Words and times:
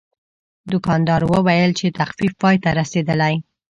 دوکاندار 0.71 1.21
وویل 1.33 1.71
چې 1.79 1.95
تخفیف 1.99 2.33
پای 2.41 2.55
ته 2.63 2.69
رسیدلی. 2.79 3.35